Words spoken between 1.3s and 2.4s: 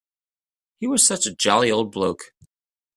jolly old bloke.